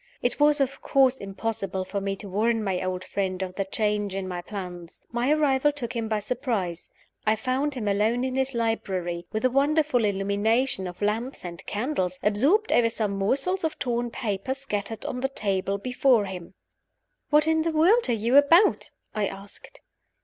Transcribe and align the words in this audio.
It 0.23 0.39
was, 0.39 0.59
of 0.59 0.81
course, 0.81 1.17
impossible 1.17 1.85
for 1.85 2.01
me 2.01 2.15
to 2.15 2.27
warn 2.27 2.63
my 2.63 2.83
old 2.83 3.03
friend 3.03 3.39
of 3.43 3.53
the 3.53 3.65
change 3.65 4.15
in 4.15 4.27
my 4.27 4.41
plans. 4.41 5.03
My 5.11 5.31
arrival 5.31 5.71
took 5.71 5.95
him 5.95 6.07
by 6.07 6.17
surprise. 6.17 6.89
I 7.27 7.35
found 7.35 7.75
him 7.75 7.87
alone 7.87 8.23
in 8.23 8.35
his 8.35 8.55
library, 8.55 9.27
with 9.31 9.45
a 9.45 9.51
wonderful 9.51 10.03
illumination 10.03 10.87
of 10.87 11.03
lamps 11.03 11.45
and 11.45 11.63
candles, 11.67 12.17
absorbed 12.23 12.71
over 12.71 12.89
some 12.89 13.11
morsels 13.11 13.63
of 13.63 13.77
torn 13.77 14.09
paper 14.09 14.55
scattered 14.55 15.05
on 15.05 15.19
the 15.19 15.29
table 15.29 15.77
before 15.77 16.25
him. 16.25 16.55
"What 17.29 17.45
in 17.47 17.61
the 17.61 17.71
world 17.71 18.09
are 18.09 18.13
you 18.13 18.37
about?" 18.37 18.89
I 19.13 19.27
asked. 19.27 19.81